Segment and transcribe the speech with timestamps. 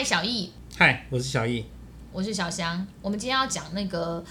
[0.00, 0.50] 嗨，小易。
[0.78, 1.62] 嗨，我是小易。
[2.10, 2.86] 我是小香。
[3.02, 4.24] 我们今天要讲那个，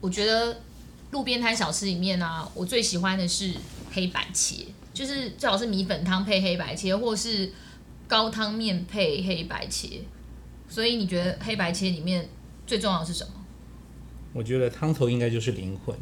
[0.00, 0.56] 我觉得
[1.10, 3.52] 路边摊小吃里面啊，我最喜欢的是
[3.92, 7.50] 黑白切，就是最好是米粉汤配黑白切，或是
[8.06, 10.02] 高汤面配黑白切。
[10.68, 12.28] 所以你觉得黑白切里面
[12.64, 13.32] 最重要的是什么？
[14.32, 15.96] 我觉得汤头应该就是灵魂。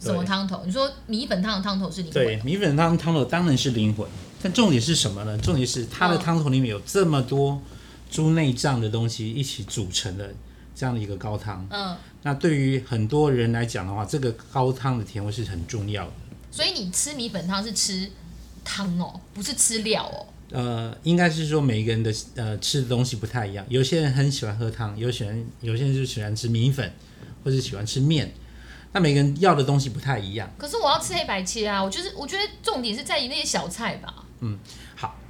[0.00, 0.62] 什么汤头？
[0.64, 2.24] 你说米粉汤的汤头是灵魂？
[2.24, 4.08] 对，米粉汤汤头当然是灵魂。
[4.42, 5.36] 但重点是什么呢？
[5.36, 7.60] 重点是它的汤头里面有这么多
[8.14, 10.32] 猪内脏的东西一起组成的
[10.72, 11.66] 这样的一个高汤。
[11.68, 16.12] 嗯，那对于很多人来讲的话，这个高汤的甜味是很重要的。
[16.52, 18.08] 所以你吃米粉汤是吃
[18.64, 20.26] 汤哦，不是吃料哦。
[20.52, 23.66] 呃，应该是说每一个人的呃吃的东西不太一样。
[23.68, 26.92] 有些人很喜欢喝汤，有些人有些人就喜欢吃米粉，
[27.42, 28.32] 或者喜欢吃面。
[28.92, 30.48] 那每个人要的东西不太一样。
[30.56, 31.82] 可是我要吃黑白切啊！
[31.82, 34.24] 我就是我觉得重点是在于那些小菜吧。
[34.38, 34.83] 嗯，好，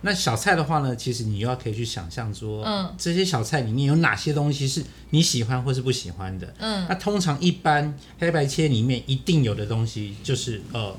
[0.04, 6.54] 那小菜的话呢，其实你又要可以去想象说，嗯，这些小菜里面有哪些东西是你喜欢或是不喜欢的？
[6.58, 10.95] 嗯，那通常一般黑白切里面一定有的东西就是呃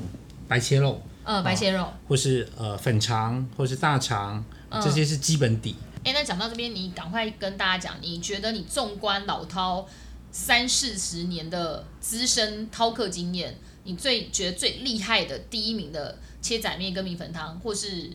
[0.48, 5.76] 白切肉，呃白切肉，呃、或是呃粉肠，或是大肠，嗯、这些是基本底。
[6.04, 9.86] 哎、欸，那讲到这边，你赶快跟大家讲，你觉得你纵观老饕
[10.32, 16.18] 三四十年的资深饕客经验，你最觉得最厉害的第一名的？
[16.42, 18.08] 切仔面跟米粉汤，或是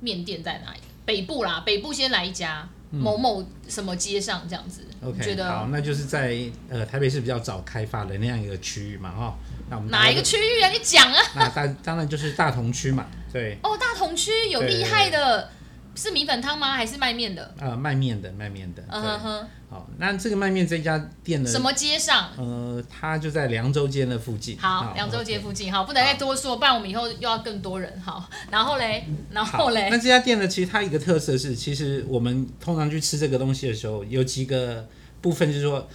[0.00, 0.80] 面店在哪里？
[1.04, 4.82] 北部啦，北部先来一家某某什么街上这样子。
[5.02, 6.36] OK，觉得好，那就是在
[6.68, 9.34] 呃台北市比较早开发的那样一个区域嘛，哈、哦。
[9.68, 10.68] 那我们哪一个区域啊？
[10.70, 11.22] 你讲啊。
[11.34, 13.58] 那当当然就是大同区嘛，对。
[13.62, 15.50] 哦，大同区有厉害的。
[15.96, 16.74] 是米粉汤吗？
[16.74, 17.54] 还是卖面的？
[17.58, 18.84] 呃，卖面的，卖面的。
[18.88, 19.48] 嗯哼哼。
[19.68, 21.50] 好，那这个卖面这家店呢？
[21.50, 22.30] 什么街上？
[22.36, 24.56] 呃，它就在凉州街的附近。
[24.58, 25.72] 好，凉州街附近。
[25.72, 28.00] 好，不能再多说，不然我们以后又要更多人。
[28.00, 29.88] 好，然后嘞，然后嘞。
[29.90, 30.46] 那这家店呢？
[30.46, 34.86] 其实它一个特色是，其实我们通常去吃这个东西的时候，有几个
[35.20, 35.88] 部分，就是说。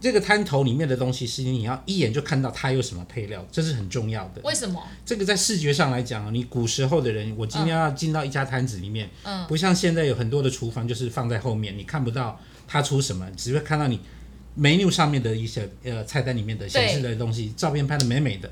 [0.00, 4.40] 这个摊头里面的东西，是你要一眼就看到它有什么配料，这是很重要的。
[4.44, 4.80] 为什么？
[5.04, 13.98] 这个在视觉上来讲，你古时候的人，我今天要进到一家摊子里面，嗯，不像现在有很多的厨房就是放在后面，你看不到它出什么，只会看到你
[14.58, 18.50] menu 上面的一些呃菜单里面的显示的东西，照片拍的美美的。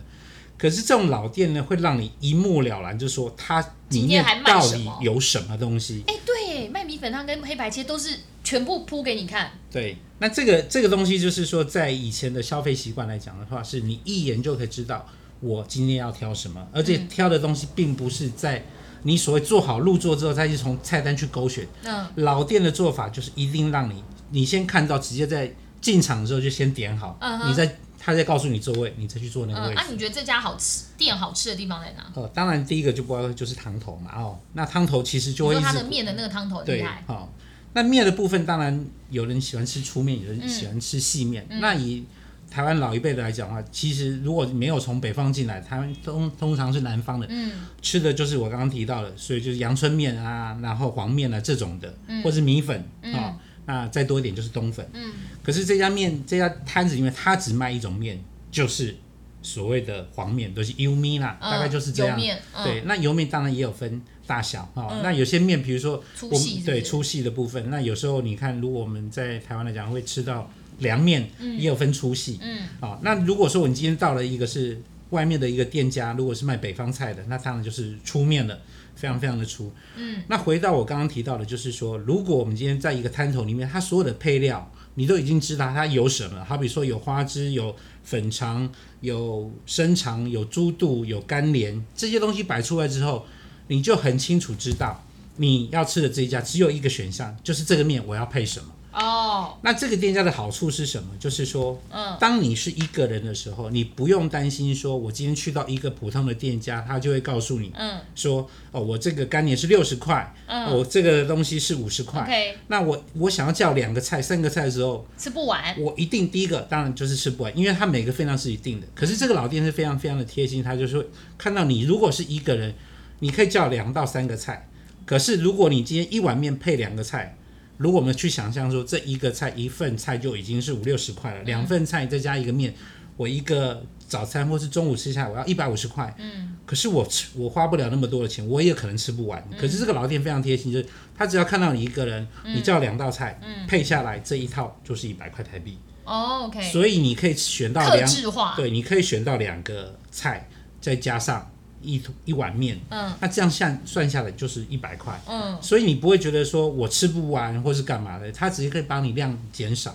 [0.58, 3.60] 可是这种老店呢，会让你一目了然，就是说它
[3.90, 6.02] 里面到底有什么东西。
[6.06, 9.50] 哎，对，卖米粉汤跟黑白切都是全部铺给你看。
[9.70, 15.06] 对，那这个这个东西就是说，在以前的消费习惯来讲的话，是你一眼就可以知道
[15.40, 18.64] 我今天要挑什么，而且挑的东西并不是在
[19.02, 21.66] 你所谓做好入座之后再去从菜单去勾选。
[21.84, 27.78] 嗯，老店的做法就是一定让你你先看到，直接在进场的时候就先点好，嗯，你再。
[28.06, 29.74] 他在告诉你座位，你再去坐那个位置。
[29.74, 32.08] 嗯、啊，你觉得这家好吃店好吃的地方在哪？
[32.14, 34.12] 哦，当然第一个就不会就是汤头嘛。
[34.14, 37.02] 哦，那汤头其实就会它的面的那个汤头厉害。
[37.04, 37.28] 对，好、哦，
[37.72, 41.44] 那面的部分当然有人喜欢吃粗面，有人喜欢吃细面。
[41.50, 42.04] 嗯、那以
[42.48, 47.50] 台湾老一辈的来讲的话，其实如果没有从北方进来，台湾通通常是南方的，嗯，
[47.82, 53.36] 吃的就是我刚刚提到的，所以就是阳春面啊，然后黄面啊这种的，嗯、或是米粉啊。
[53.66, 55.12] 那再多一点就是冬粉，嗯，
[55.42, 58.96] 可是这家面这家摊子，因为它只卖一种面，就是
[59.42, 62.18] 所谓的黄面，都是油面啦，大概就是这样。
[62.64, 65.00] 对，那油面当然也有分大小哈。
[65.02, 74.80] 那有些面，比如说粗细，对粗细的部分，那有时候你看，如果我们在台湾来讲，会吃到凉面，也有分粗细，嗯，啊，那如果说我们今天到了一个是
[75.10, 78.58] 外面的一个店家，如果是卖北方菜的，那当然就是粗面了。
[78.96, 88.72] 非常非常的粗，嗯，那回到我刚刚提到的，就是说，如果我们今天在一个摊头里面，它所有的配料你都已经知道它有什么，好比说有花枝、有粉肠、
[89.02, 93.26] 有生肠、有猪肚、有干莲这些东西摆出来之后，
[93.68, 95.04] 你就很清楚知道
[95.36, 98.72] 你要吃的这一家只有一个选项，就是这个面我要配什么。
[98.96, 101.10] 哦，那这个店家的好处是什么？
[101.20, 118.86] 就是说，嗯，当你是一个人的时候，你不用担心说，我今天去到一个普通的店家，他就会告诉你，嗯，说，哦，我这个干年是六十块，嗯，我这个东西是五十块，OK，那我我想要叫两个菜、三个菜的时候，吃不完，我一定第一个当然就是吃不完，因为他每个分量是一定的。
[118.94, 121.06] 可是这个老店是非常非常的贴心，他就是
[121.36, 122.74] 看到你如果是一个人，
[123.18, 124.70] 你可以叫两到三个菜，
[125.04, 127.36] 可是如果你今天一碗面配两个菜。
[127.76, 132.74] 如果我们去想象说，这一个菜一份菜就已经是五六十块了，两份菜再加一个面，
[133.16, 136.14] 我一个早餐或是中午吃下来我要一百五十块。
[136.18, 139.42] 嗯，可是我吃我花不了那么多的钱，我也可能吃不完。
[139.58, 145.78] 可是这个老店非常贴心，就是他只要看到你一个人，你叫两道菜，配下来这一套就是一百块台币。
[146.04, 146.62] 哦，OK。
[146.70, 148.08] 所以你可以选到两，
[148.56, 150.48] 对，你可以选到两个菜，
[150.80, 151.50] 再加上
[151.82, 159.94] 一一碗面，嗯，那这样算算下来就是一百块，嗯，所以你不会觉得说我吃不完或是干嘛的，它直接可以帮你量减少。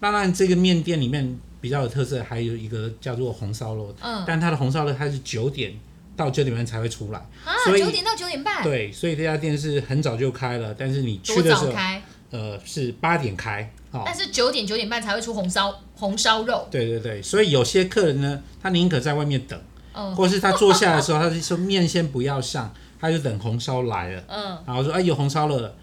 [0.00, 5.72] 当然，这个面店里面比较有特色，还有一个叫做红烧肉，嗯，但它的红烧肉它是九点
[6.16, 12.02] 到九点半才会出来，啊，九点到九点半，对，所以这家店是很早就开了，但是你去的时候，开？
[12.30, 19.60] 呃，是八点开，哦，但是九点九点半才会出红烧红烧肉，对对对，所以有些客人呢，他宁可在外面等，
[19.94, 25.74] 嗯，或是他坐下的时候，他就说面先不要上， 他就等红烧来了，嗯，然后说哎有红烧了。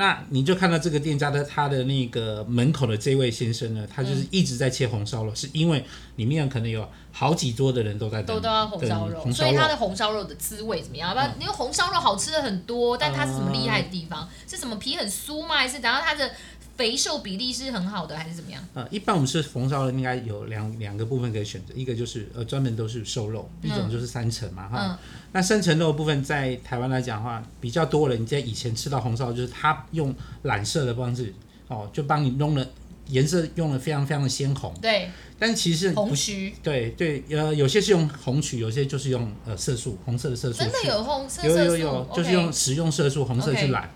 [0.00, 5.84] 那你就看到这个店家的他的那个门口的这位先生呢，他就是一直在切红烧肉，嗯、是因为
[6.14, 11.12] 里面可能有好几桌的人都在等都都要红烧肉，所以他的红烧肉的滋味怎么样？
[11.12, 14.22] 不、嗯，因为红烧肉好吃的很多，但它是什么厉害的地方？
[14.22, 15.56] 嗯、是什么皮很酥吗？
[15.56, 16.30] 还是然后它的？
[16.78, 18.62] 肥瘦比例是很好的，还是怎么样？
[18.72, 24.78] 呃，一般我们吃红烧的应该有两两个部分可以选择，一个就是呃专门都是瘦肉，嗯、一种就是三层嘛哈。
[24.80, 24.98] 嗯、
[25.32, 31.34] 那三层肉的部分在台湾来讲的话，比较多人在以前吃到红烧，就是它用染色的方式
[31.66, 32.64] 哦，就帮你弄了
[33.08, 34.72] 颜色用的非常非常的鲜红。
[34.80, 35.10] 对。
[35.40, 36.52] 但其实红曲。
[36.64, 40.58] 对对，呃，有些是用红曲，有些就是用呃色素，红色的色素。
[40.58, 41.56] 真的有红色色素？
[41.56, 43.88] 有有有，就是用食用色素红色去染。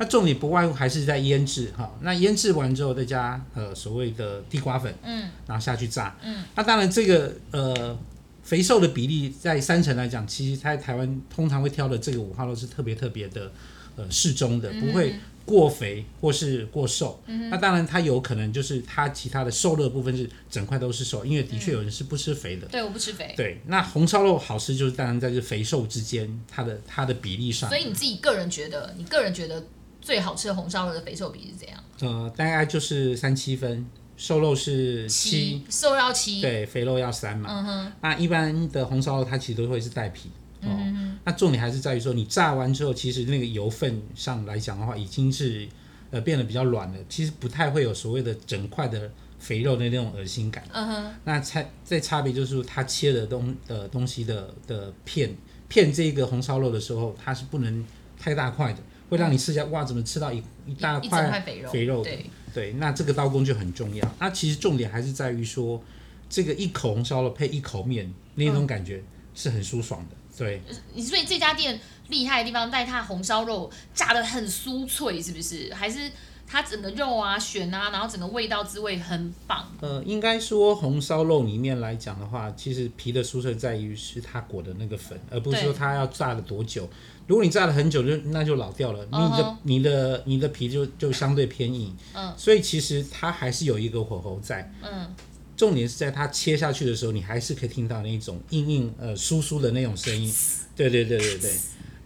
[0.00, 7.98] 那重点不外乎还是在腌制哈，那腌制完之后再加呃所谓的地瓜粉，嗯，然后下去炸，嗯，那当然这个呃
[8.44, 13.50] 肥瘦的比例在三成来讲，其实在台湾通常会挑的这个五花肉是特别特别的
[13.96, 29.60] 呃适中的，不会过肥或是过瘦，嗯，那当然它有可能就是它其他的瘦肉的部分是整块都是瘦，因为的确有人是不吃肥的，对，我不吃肥，对，那红烧肉好吃就是当然在这肥瘦之间它的它的比例上，所以你自己个人觉得，你个人觉得。
[30.08, 31.78] 最好吃的红烧肉的肥瘦比是怎样？
[32.00, 33.84] 呃，大概就是三七分，
[34.16, 37.46] 瘦肉是七，瘦要七，对，肥肉要三嘛。
[37.50, 37.92] 嗯哼。
[38.00, 40.30] 那一般的红烧肉它其实都会是带皮。
[40.62, 40.64] 哦。
[40.70, 41.18] 嗯哼。
[41.24, 45.68] 那重点还是在于说，你炸完之后，其实那个油分上来讲的话，已经是
[46.10, 50.64] 呃变得比较软了，其实不太会有所谓的整块的肥肉的那种恶心感。
[50.72, 51.14] 嗯哼。
[51.24, 55.36] 那差在差别就是，它切的东的东西的的片
[55.68, 57.84] 片这个红烧肉的时候，它是不能
[58.18, 58.78] 太大块的。
[59.08, 61.70] 会让你吃下哇，怎么吃到一一大块肥肉？
[61.70, 64.14] 肥肉对对，那这个刀工就很重要。
[64.18, 65.82] 那其实重点还是在于说，
[66.28, 69.02] 这个一口红烧肉配一口面，那种感觉
[69.34, 70.16] 是很舒爽的。
[70.36, 70.60] 对，
[70.94, 75.72] 你所以这家店厉害的地方在它红烧肉炸得很酥脆，是不是？
[75.74, 76.10] 还是？
[76.50, 79.70] 它整个肉啊、选啊，然后整个味道滋味很棒。
[79.80, 86.88] 呃，应该说红烧肉里面来讲的话，其实皮的酥脆在于是它裹的那个粉，而不是说它要炸了多久。
[87.26, 89.56] 如果你炸了很久，就那就老掉了，你的、uh huh.
[89.62, 91.94] 你的你的皮就就相对偏硬。
[92.14, 92.32] 嗯。
[92.38, 94.72] 所以其实它还是有一个火候在。
[94.82, 95.14] 嗯。
[95.54, 100.32] 重点是在它切下去的时候，你还是可以听到那种硬硬呃酥酥的那种声音。
[100.74, 101.50] 对对对对对。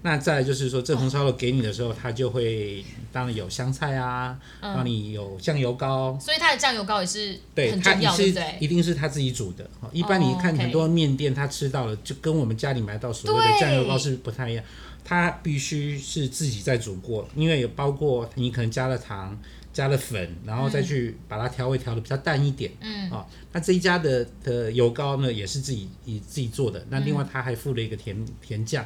[0.05, 9.65] 那再来就是说，这红烧肉给你的时候，它就会当然有香菜啊，然后你有酱油膏，所以它的酱油膏也是很重要的，对，它是一定是他自己煮的。
[9.93, 14.65] 一般你看很多面店，他吃到了就跟我们家里买到所谓的酱油膏是不太一样，
[15.05, 19.39] 它必须是自己在煮过，因为有包括你可能加了糖、
[19.73, 22.73] 加了粉，然后再去把它调味调的比较淡一点。
[22.81, 26.85] 嗯，啊，那这一家的的油膏呢，也是自己以自己做的。
[26.91, 28.85] 那另外他还附了一个甜甜酱。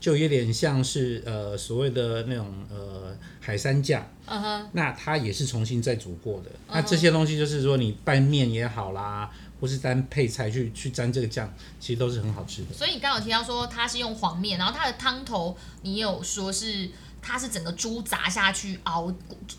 [0.00, 4.66] 就有点像是呃所谓的那种呃海山酱，uh huh.
[4.72, 6.50] 那它也是重新再煮过的。
[6.50, 6.74] Uh huh.
[6.74, 9.30] 那这些东西就是说你拌面也好啦，
[9.60, 12.74] 或是单配菜去去沾这个酱，其实都是很好吃的。
[12.74, 16.88] 所以你刚刚有提到说它是用黄面，然后它的汤头你有说是。
[17.20, 19.12] 它是整个猪砸下去熬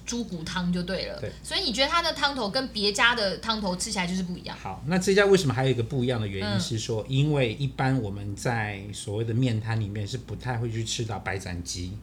[0.06, 4.58] 猪骨汤就对了，对，所以你觉得它的汤头跟别家的汤头吃起来就是不一样？
[4.58, 11.98] 好，那这家为什么还有一个不一样的原因是说，嗯、因为一般我们在所谓的面摊里面是不太会去吃到白斩鸡，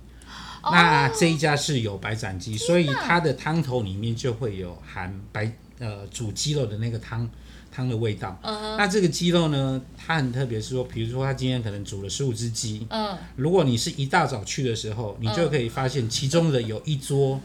[0.62, 7.28] 哦、那这一家是有白斩鸡，所以它的汤头里面就会有含白呃煮鸡肉的那个汤。
[7.76, 8.76] 汤的味道，嗯、uh，huh.
[8.78, 13.18] 那这个鸡肉呢，它很特别，是说，比如说它今天可能煮了十五只鸡，嗯、uh，huh.
[13.36, 17.38] 如果你是一大早去的时候，你就可以发现其中的有一桌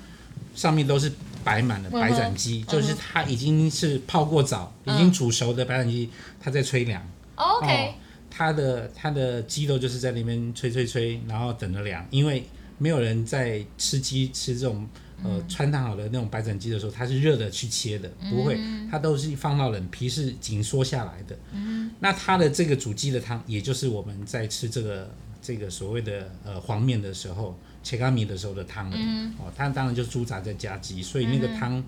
[0.56, 1.12] 上面都是
[1.44, 2.72] 摆满了白斩鸡，uh.
[2.72, 4.94] 就是它已经是泡过澡、uh.
[4.94, 6.10] 已经煮熟的白斩鸡，
[6.40, 7.96] 它在吹凉，OK，
[8.30, 12.46] 它的它的鸡肉就是在那边吹吹吹，然后等着凉，因为
[12.78, 14.88] 没有人在吃鸡吃这种。
[15.24, 18.60] 呃，汆烫好的那种白斩鸡的时候，它是热的去切的，不会，
[18.90, 21.38] 它都是放到冷皮是紧缩下来的。
[21.52, 28.90] 嗯，那它的这个煮鸡的汤，也就是我们在吃这个这个所谓的呃黄面的时候，切咖米的时候的汤。
[28.94, 31.84] 嗯，哦，它当然就猪杂在加鸡，所以那个汤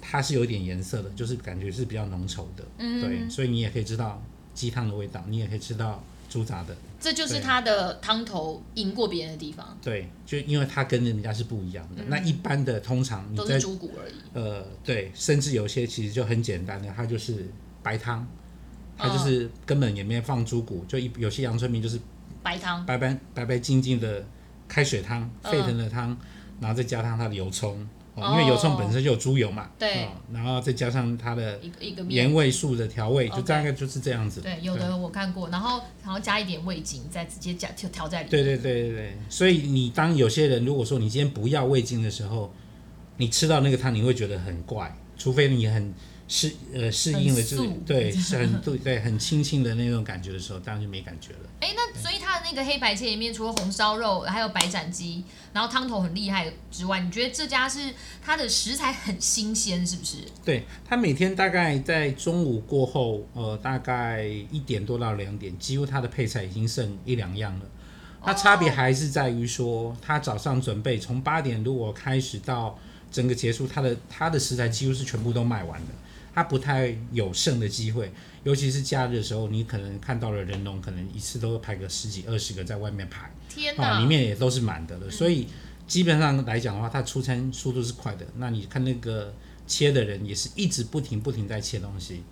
[0.00, 2.64] 它是有点颜色的，就是感觉是比较浓稠的。
[2.78, 4.22] 嗯，对，所以你也可以知道
[4.54, 6.76] 鸡汤的味道，你也可以吃到猪杂的。
[7.00, 9.78] 这就是它的汤头赢过别人的地方。
[9.80, 12.02] 对，就因为它跟人家是不一样的。
[12.02, 14.14] 嗯、那一般的通常都是猪骨而已。
[14.32, 17.48] 呃，对，甚至有些其实就很简单的，它就是
[17.82, 18.26] 白汤，
[18.96, 22.00] 它就是根本也没有放猪骨，就一有些阳春面就是
[22.42, 24.26] 白汤，白白白白净净的
[24.66, 26.18] 开水汤，沸腾的汤，嗯、
[26.60, 27.88] 然后再加上它的油葱。
[28.20, 34.40] 因为油葱本身就有猪油嘛，对、哦，然后再加上它的一个盐味素的调味，就大概就是这样子。
[34.40, 38.30] 对，有的我看过，然后然后加一点味精，再直接加就调在里面。
[38.30, 42.52] 对对对对对，所以你当有些人如果说你今天不要味精的时候，
[43.16, 45.92] 你吃到那个汤你会觉得很怪，除非你很。
[46.28, 51.38] 适呃适应了就是对 是很对对很清新的那种感觉的时候，当然就没感觉了。
[51.60, 57.80] 哎，那所以它的那个黑白切里面，除了红烧肉，还有白斩鸡，然后汤头很厉害之外，你觉得这家是
[58.22, 60.18] 它的食材很新鲜，是不是？
[60.44, 67.64] 对，它每天大概在中午过后，呃，大概一点多到两点，几乎它的配菜已经剩一两样了。
[68.22, 72.78] 它差别还是在于说，它早上准备从八点如果开始到
[73.10, 75.92] 整个结束，它的它的食材几乎是全部都卖完的。
[76.34, 78.12] 它不太有剩的机会，
[78.44, 85.06] 尤其是假日的时候，你可能看到了人龙，可能一次都排个十几二十个在外面排，天哪，里面也都是满的了。
[85.06, 85.48] 嗯、所以
[85.86, 88.26] 基本上来讲的话，它出餐速度是快的。
[88.36, 89.34] 那你看那个
[89.66, 92.22] 切的人也是一直不停不停在切东西。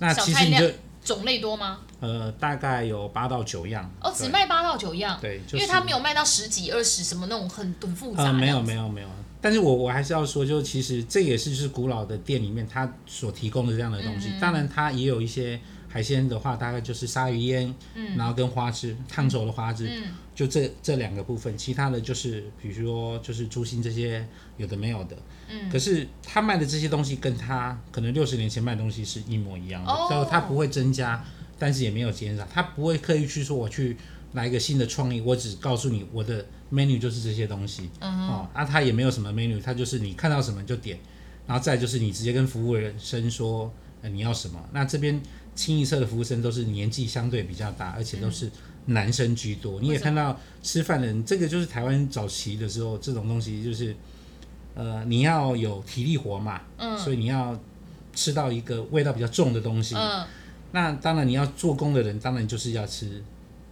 [0.00, 0.68] 那其实你就
[1.04, 1.80] 种类多吗？
[2.00, 3.88] 呃，大概有八到九样。
[4.00, 5.18] 哦，只卖八到九样。
[5.20, 8.24] 对，就是、因为它没有卖到十几二十什么那种很很复杂。
[8.24, 9.08] 呃，没有没有没有。
[9.44, 14.30] 但是我我还是要说，就其实这也是就是古老的店里面它所提供的这样的东西。
[14.30, 21.54] 嗯、当然，它也有一些海鲜的话，大概就是鲨鱼烟，嗯，然后跟花枝烫熟的花枝，嗯，就这这两个部分。
[21.58, 25.16] 其他的就是比如说就是猪心这些有的没有的，
[25.50, 25.68] 嗯。
[25.68, 31.22] 可是他卖的这些东西跟他可能六十年前卖的东西是一模一样的，哦、他不会增加，
[31.58, 33.94] 但是也没有减少，他不会刻意去说我去。
[34.32, 40.98] 来一个新的创意，我只告诉你我的 menu 就是这些东西，嗯、哦，啊，他也没有什么 menu，他就是你看到什么就点，
[41.46, 44.58] 然后再就是你直接跟服务生说，呃，你要什么。
[44.72, 45.22] 那这边
[45.54, 48.50] 清一色的服务生都是年纪相对比较大，而且都是
[48.86, 49.80] 男生居多。
[49.80, 53.94] 嗯、你也看到吃饭的人，这个就是台湾早期的时候这种东西，就是
[54.74, 57.56] 呃，你要有体力活嘛，嗯，所以你要
[58.12, 60.26] 吃到一个味道比较重的东西，嗯，
[60.72, 63.22] 那当然你要做工的人，当然就是要吃，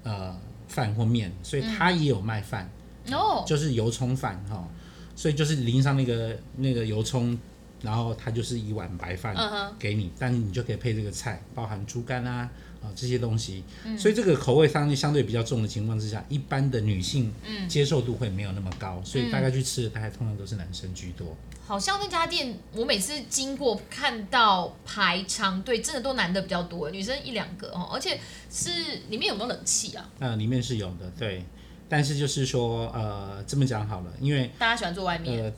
[0.04, 0.34] 呃。
[0.68, 2.66] 饭或面，所以他也有卖饭，
[3.10, 4.68] 哦、嗯，就是油葱饭哈，
[5.16, 7.38] 所以就是淋上那个那个油葱，
[7.82, 9.34] 然后它就是一碗白饭
[9.78, 12.48] 给你，但是你就可以配这个菜，包含猪肝啊
[12.82, 17.32] 啊这些东西，嗯、所以这个口味相对相对比较重的情况之下，一般的女性
[17.68, 21.36] 接受度会没有那么高，嗯、所以大概去吃的大概通常都是男生居多。
[21.64, 28.70] 好像那家店，我每次经过看到排长队，真的都男的比较多，女生一两个哦，而且是
[29.08, 30.10] 里面有没有冷气啊？
[30.18, 31.44] 呃，里面是有的，对。
[31.92, 35.52] 但是就是说，呃，这么讲好了，因为大家喜欢坐外面，呃，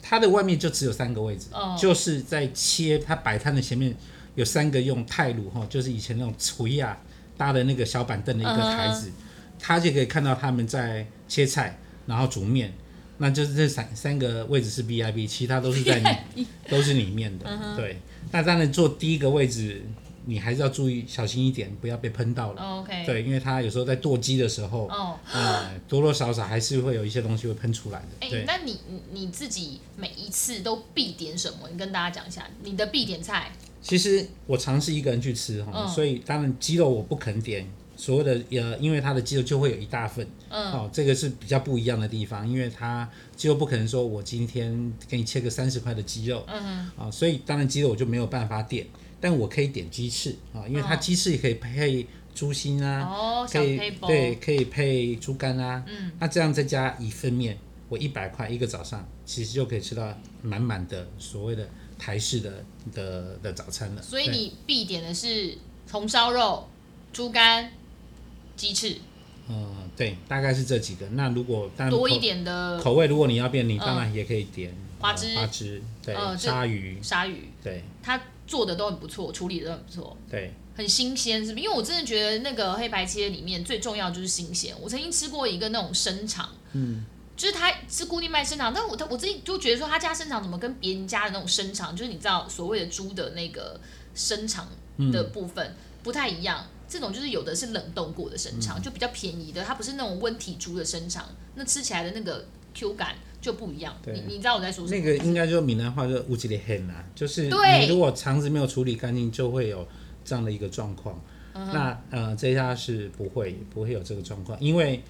[0.00, 3.94] 它的外面就只有三个位置，哦、就是在切它摆摊的前面
[4.36, 6.96] 有三个用泰鲁哈，就是以前那种锤啊
[7.36, 9.10] 搭的那个小板凳的一个台子，
[9.58, 12.72] 他、嗯、就可以看到他们在切菜，然后煮面。
[13.18, 16.24] 那就是这三三个位置是 VIP，其他都是在
[16.70, 17.76] 都是里面的。
[17.76, 18.00] 对，
[18.32, 19.82] 那当然坐第一个位置，
[20.26, 22.62] 你还是要注意小心一点，不要被喷到了。
[22.80, 23.04] OK。
[23.04, 28.08] 对，因为它有时候在剁鸡的时候，哦，呃，多多少少还是会有一些东西会喷出来的。
[28.20, 28.78] 哎，那你
[29.12, 31.68] 你自己每一次都必点什么？
[31.70, 33.52] 你跟大家讲一下你的必点菜。
[33.82, 37.66] 其实我尝试一个人去吃哈，所以当然鸡肉我不肯点。
[37.96, 48.84] 所谓的呃，因为它的鸡肉就会有一大份，嗯，哦，这个是比较不一样的地方，因为它鸡肉不可能说我今天给你切个三十块的鸡肉，嗯哼，啊，所以当然鸡肉我就没有办法点，
[49.24, 57.56] 但我可以点鸡翅啊，因为它鸡翅也可以配猪心啊，哦，可以对，可以配猪肝啊，嗯，那这样再加一份面，
[57.88, 61.66] 我一百块一个早上，其实就可以吃到满满的所谓的
[61.98, 62.62] 台式的
[62.92, 64.02] 的的早餐了。
[64.02, 65.56] 所以你必点的是
[65.90, 66.68] 红烧肉、
[67.10, 67.72] 猪肝。
[68.56, 68.98] 鸡翅，
[69.48, 71.08] 嗯，对，大概是这几个。
[71.08, 81.64] 那如果多一点的口味，如果你要变，你当然也可以点花枝、花枝，对，鲨鱼、鲨鱼，对，他做的都很不错，处理的都很不错，对，很新鲜，是不是？
[81.64, 84.74] 因为我真的觉得那个黑白切里面最重要就是新鲜。
[84.80, 87.04] 我曾经吃过一个那种生肠，嗯，
[87.36, 93.80] 就是他是固定卖生肠，但我他我自己就觉得说他家生肠怎么跟别人家的那种生肠，就是你知道所谓的猪的那个
[94.14, 94.68] 生肠
[95.12, 96.66] 的部分不太一样。
[96.86, 103.94] 这种就是有的是冷冻过的生肠，嗯、就比较便宜的，它不是那种温体猪的生肠，那吃起来的那个 Q 感就不一样。
[104.02, 104.98] 对你你知道我在说什么？
[104.98, 109.86] 那个应该就闽南话就乌鸡里黑啦，就是你如果肠子没有处理干净，就会有
[110.24, 111.22] 这样的一个状况。
[111.52, 115.02] 嗯、那呃这家是不会不会有这个状况，因为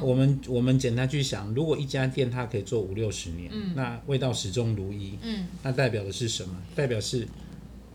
[0.00, 6.56] 我们、嗯、我们简单去想，如果一家店它可以做五六十年，嗯、那味道始终如一，嗯，那代表的是什么？
[6.74, 7.28] 代表是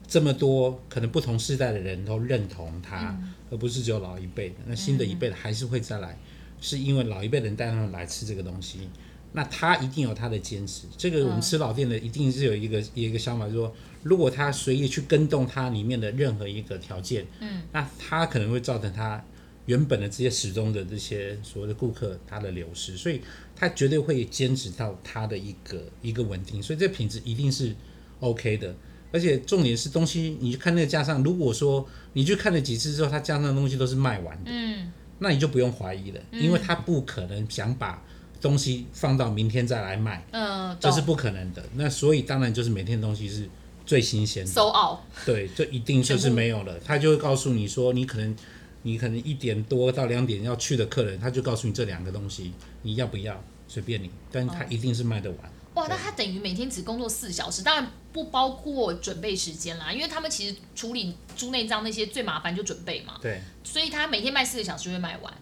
[0.07, 4.55] 这么多可能不同世代的人都认同它，嗯、而不是只有老一辈的。
[4.67, 6.17] 那新的一辈的还是会再来，嗯、
[6.61, 8.87] 是因为老一辈的人带他们来吃这个东西。
[9.33, 19.23] 那他一定有他的坚持，这个我们吃老店的一定是有一个、嗯、一个想法，就是说，如果他随意去跟动它里面的任何一个条件，嗯，那他可能会造成他
[19.65, 23.21] 原本的这些始终的这些所谓的顾客他的流失，所以
[23.55, 27.75] 他绝对会坚持到他的一个一个稳定，所以这品质一定是
[28.21, 28.73] OK 的，
[29.11, 38.01] 而且重点是东西，你去看那个架上，如果说你去看了几次之后，他架上的东西都是卖完的，嗯，那你就不用怀疑了，因为他不可能想把。
[38.41, 41.63] 东西放到明天再来卖，嗯，这是不可能的。
[41.75, 43.49] 那所以当然就是每天东西是
[43.85, 44.99] 最新鲜的，sold out。
[45.25, 46.79] 对，就一定就是没有了。
[46.79, 48.35] 他就会告诉你说，你可能
[48.83, 52.53] 你可能一点多到两点要去的客人，他就告诉你这两个东西
[52.83, 55.39] 你要不要，随便你，但他一定是卖得完。
[55.75, 63.19] 哇，那他等于每天只工作四小时，当然不包括准备时间啦，因为他们其实处理猪内脏那些最麻烦就准备嘛。
[63.21, 65.33] 对，所以他每天卖四个小时就会卖完，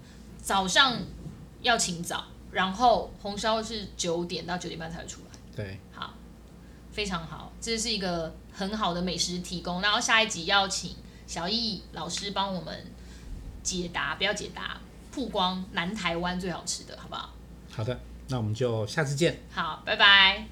[0.41, 1.01] 早上
[1.61, 2.25] 要请早。
[2.55, 5.37] 然后红烧是九点到九点半才会出来。
[5.53, 6.13] 对，好，
[6.89, 9.81] 非常好，这是一个很好的美食提供。
[9.81, 10.95] 然后下一集要请
[11.27, 12.85] 小易老师帮我们
[13.61, 14.79] 解答，不要解答，
[15.11, 17.29] 曝光南台湾最好吃的，好不好？
[17.73, 19.37] 好的，那我们就下次见。
[19.51, 20.47] 好，拜拜。